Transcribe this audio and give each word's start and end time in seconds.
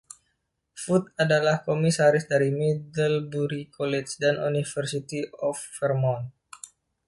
Foot 0.83 1.05
adalah 1.23 1.57
Komisaris 1.67 2.25
dari 2.33 2.49
Middlebury 2.61 3.63
College 3.77 4.09
dan 4.23 4.35
University 4.51 5.21
of 5.47 5.55
Vermont. 5.77 6.25